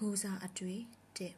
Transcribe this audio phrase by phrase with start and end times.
[0.00, 0.80] ကူစားအတွေ့
[1.16, 1.34] တစ်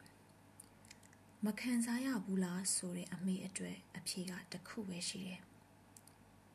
[1.45, 5.41] မခံစားရဘူးလားဆိုတဲ့အမေအတွက်အဖြေကတစ်ခုပဲရှိတယ်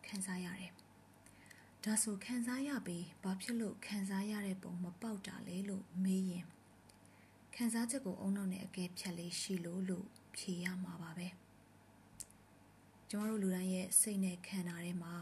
[0.06, 0.72] ခံစားရတယ်
[1.84, 6.46] ဒါဆိုခံစားရပြီးဘာဖြစ်လို့ခံစားရတဲ့ပုံမပေါက်တာလဲလို့မေးရင်
[7.54, 10.06] ခံစားချက်ကိုအုံနောက်နဲ့အကဲဖြတ်လေးရှိလို့လို့
[10.36, 11.28] ဖြေရမှာပါပဲ
[13.08, 15.14] ကျမတို့လူတိုင်းရဲ့စိတ်နဲ့ခန္ဓာထဲမှာ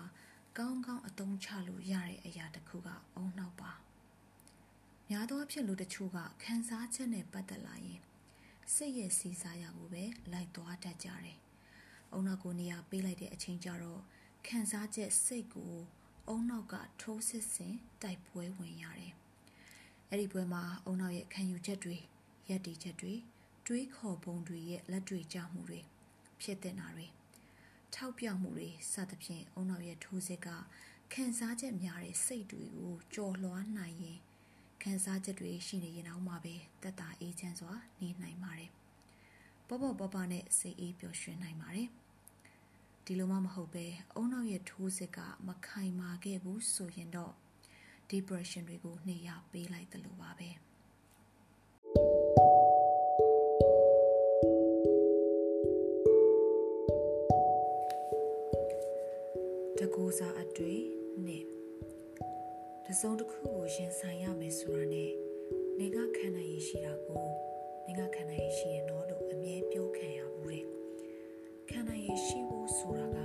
[0.58, 3.53] ကောင်းကောင်းအသုံးချလို့ရတဲ့အရာတစ်ခုကအုံနောက်ပါ
[5.10, 8.00] များသောအားဖြင့်လူတချို့ကခံစားချက်နဲ့ပတ်သက်လာရင်
[8.74, 11.38] စိတ်ရဲ့စီစားရကိုပဲလိုက်သွားတတ်ကြတယ်။
[12.12, 14.00] အုံနောက်ကိုနေရာပေးလိုက်တဲ့အချိန်ကျတော့
[14.46, 15.74] ခံစားချက်စိတ်ကို
[16.28, 19.12] အုံနောက်ကထိုးစစ်ဆင်တိုက်ပွဲဝင်ရတယ်။
[20.10, 21.96] အဲ့ဒီပွဲမှာအုံနောက်ရဲ့ခံယူချက်တွေ
[22.48, 23.14] ရက်တီချက်တွေ
[23.66, 25.80] တွေးခေါ်ပုံတွေရဲ့လက်တွေ့ကြမှုတွေ
[26.40, 27.06] ဖြစ်တဲ့နာတွေ
[27.94, 30.48] ထောက်ပြမှုတွေစသဖြင့်အုံနောက်ရဲ့ထိုးစစ်က
[31.12, 34.18] ခံစားချက်များတဲ့စိတ်တွေကိုကြော်လွှားနိုင်ရင်
[34.86, 38.70] ခံစားချက်တွေရှိနေရင်တော့မှပဲတက်တာအေးချမ်းစွာနေနိုင်ပါတယ်။
[39.68, 41.88] ပေါ့ပေါ့ပပနဲ့စိတ်အေးပျော်ရွှင်နိုင်ပါတယ်။
[43.04, 47.32] ဒီလိုမှမဟုတ်ပဲအုံနောက်ရဲ့ထိုးစစ်ကမခိုင်မာခဲ့ဘူးဆိုရင်တော့
[48.10, 50.50] depression တွေကိုနေရပေးလိုက်တယ်လို့ပါပဲ။
[59.78, 60.80] တကူစားအတွေ့
[61.26, 61.44] နဲ့
[62.88, 65.12] တစုံတစ်ခုကိုရင်ဆိုင်ရမယ်ဆိုတာနဲ့
[65.78, 67.24] နေကခံနိုင်ရရှိတာကို
[67.86, 70.64] နေကခံနိုင်ရရှိရင်တော့လို့အမြဲပြောခံရဘူးတဲ့
[71.70, 73.18] ခံနိုင်ရရှိဖို့ဆိုတာက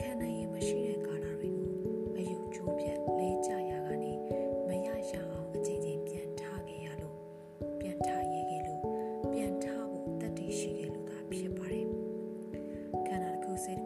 [0.00, 1.72] ခံနိုင်ရမရှိတဲ့ကာလတွေကို
[2.16, 4.12] အယုတ်ကျိုးပြတ်လေးကြရာကနေ
[4.68, 7.16] မရရအောင်အချင်းချင်းပြန်ထားခဲ့ရလို့
[7.80, 8.82] ပြန်ထားရခဲ့လို့
[9.32, 11.86] ပြန်ထားဖို့တတ်တည်ရှိခဲ့လို့သာဖြစ်ပါတယ်
[13.06, 13.82] ခန္ဓာတစ်ခုစိတ်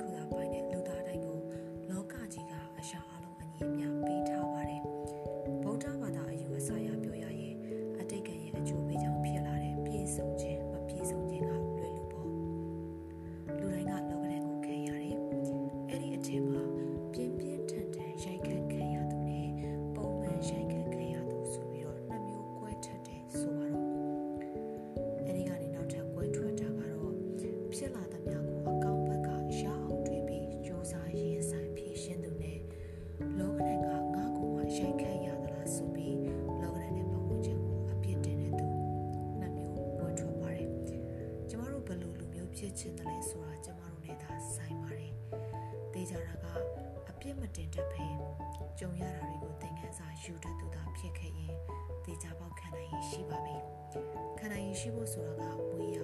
[27.85, 29.29] ဖြစ်လာသမျှကိုအကောင့်ဘက်က
[29.59, 32.59] ရအောင်တွေးပြီးစူးစမ်းရင်ဆိုင်ဖြည့်ရှင်းသူနဲ့
[33.39, 36.19] လောကဓာတ်ကငါ့ကိုမှရိုက်ခတ်ရသလားဆိုပြီး
[36.63, 38.67] လောကဓာတ်နဲ့ပတ်ဝန်းကျင်ကိုအပြစ်တင်တဲ့သူ
[39.41, 40.71] နှစ်မျိုးကွဲထွက်ပါတယ်
[41.49, 45.13] ကျမတို့ဘယ်လိုလူမျိုးဖြစ်ချင်တယ်လဲဆိုတာကျမတို့နဲ့သာဆိုင်ပါတယ်
[45.93, 46.47] တေးကြတာက
[47.11, 48.07] အပြစ်မတင်တတ်ဘဲ
[48.79, 51.55] ကြုံရတာတွေကိုသင်ခန်းစာယူတတ်သူသာဖြစ်ခဲ့ရင်
[52.05, 53.57] တေးကြပေါက်ခံနိုင်ရရှိပါပြီ
[54.39, 56.04] ခံနိုင်ရရှိဖို့ဆိုတာကဝေးရပါ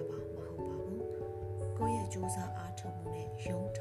[1.81, 3.79] ကိုယ့်ရဲ့စူးစမ်းအားထုတ်မှုနဲ့ယုံထ